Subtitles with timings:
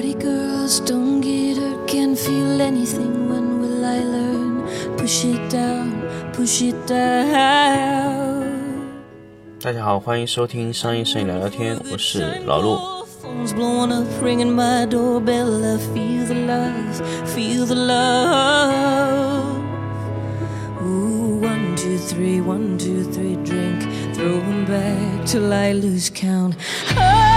[0.00, 3.28] just don't get hurt, can't feel anything.
[3.28, 4.66] When will I learn?
[4.96, 6.02] Push it down,
[6.32, 8.46] push it down.
[9.60, 12.78] 大家好，欢迎收听商业摄影聊聊天，我是老陆。
[13.22, 15.64] Phone's blowing up, ringing my doorbell.
[15.64, 19.56] I feel the love, feel the love.
[20.82, 23.82] Ooh, one, two, three, one, two, three, drink.
[24.14, 26.54] Throw 'em back till I lose count.
[26.96, 27.29] I'm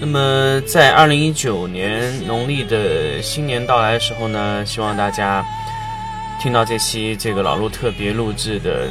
[0.00, 5.44] 那么在二零一九年农历的新年到来的时候呢，希望大家
[6.40, 8.88] 听到这期这个老陆特别录制的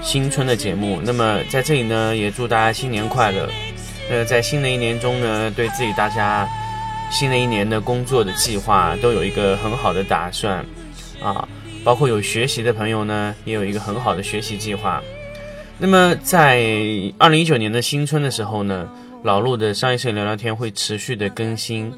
[0.00, 1.00] 新春的节目。
[1.04, 3.48] 那么在这里呢，也祝大家新年快乐。
[4.10, 6.48] 呃，在新的一年中呢，对自己大家
[7.10, 10.64] 新的一年的工作的计划都有一个很好的打算
[11.22, 11.46] 啊，
[11.82, 15.02] 包括有学习的朋友呢，也有一个很好的学习计划。
[15.78, 16.62] 那么在
[17.18, 18.88] 二零一九年的新春的时候呢，
[19.22, 21.92] 老陆的商业摄影聊聊天会持续的更新，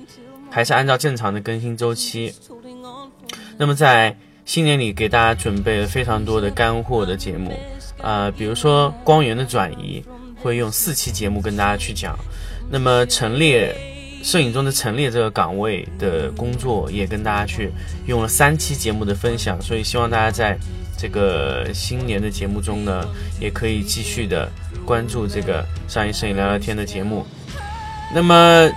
[0.50, 2.34] 还是按照正常的更新周期。
[3.58, 7.58] 那么在新年里给大家准备了非常多的干货的节目，
[7.98, 10.02] 呃，比如说光源的转移，
[10.42, 12.18] 会用四期节目跟大家去讲。
[12.70, 13.76] 那么陈列
[14.22, 17.70] 摄影中的陈列这个岗位的工作，也跟大家去
[18.06, 19.60] 用了三期节目的分享。
[19.60, 20.58] 所以希望大家在
[20.98, 23.06] 这个新年的节目中呢，
[23.38, 24.50] 也可以继续的
[24.84, 27.26] 关注这个商业摄影聊聊天的节目。
[28.14, 28.70] 那么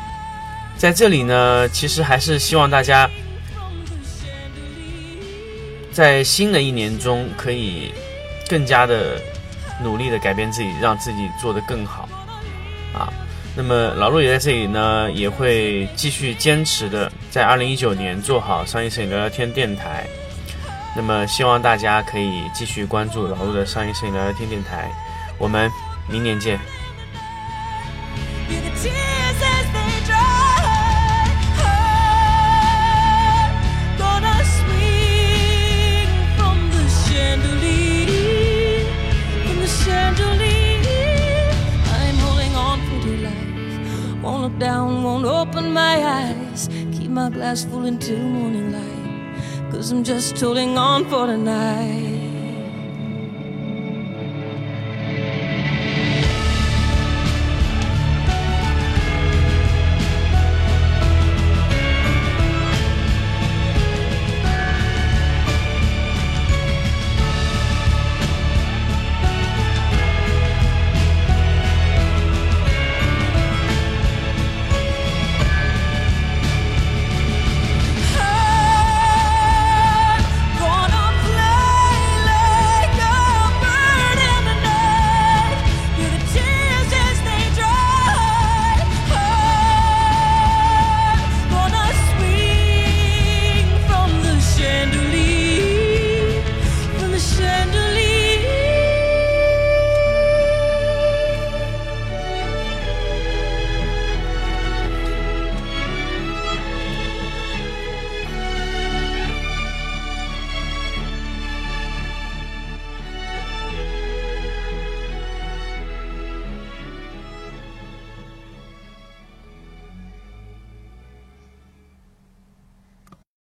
[0.77, 3.09] 在这里呢，其实还是希望大家
[5.91, 7.91] 在新的一年中可以
[8.49, 9.21] 更加的
[9.83, 12.07] 努力的改变自己，让自己做得更好
[12.93, 13.11] 啊。
[13.55, 20.07] 那么老陆也在这里呢，也会继续坚持的在二零一九年做好商业摄影聊聊天电台。
[20.95, 24.91] 那么希望大家可以继续关注老陆的商业摄影聊聊天电台，
[25.37, 25.71] 我们
[26.07, 26.59] 明年见。
[28.49, 30.17] Hear the tears as they dry.
[33.97, 38.83] Gonna swing from the chandelier,
[39.45, 40.83] from the chandelier.
[41.93, 44.21] I'm holding on for dear life.
[44.21, 46.67] Won't look down, won't open my eyes.
[46.91, 48.98] Keep my glass full until morning light.
[49.71, 52.18] Cause I'm just holding on for tonight.